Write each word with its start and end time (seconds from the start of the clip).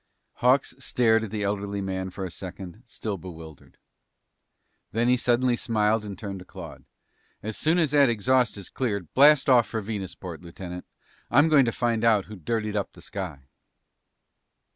Hawks 0.37 0.73
stared 0.79 1.23
at 1.25 1.29
the 1.29 1.43
elderly 1.43 1.79
man 1.79 2.09
for 2.09 2.25
a 2.25 2.31
second, 2.31 2.81
still 2.87 3.19
bewildered. 3.19 3.77
Then 4.91 5.07
he 5.07 5.15
suddenly 5.15 5.55
smiled 5.55 6.03
and 6.03 6.17
turned 6.17 6.39
to 6.39 6.45
Claude. 6.45 6.85
"As 7.43 7.55
soon 7.55 7.77
as 7.77 7.91
that 7.91 8.09
exhaust 8.09 8.57
is 8.57 8.71
cleared, 8.71 9.13
blast 9.13 9.47
off 9.47 9.67
for 9.67 9.79
Venusport, 9.79 10.41
Lieutenant. 10.41 10.87
I'm 11.29 11.49
going 11.49 11.65
to 11.65 11.71
find 11.71 12.03
out 12.03 12.25
who 12.25 12.35
dirtied 12.35 12.75
up 12.75 12.93
the 12.93 13.01
sky!" 13.03 13.41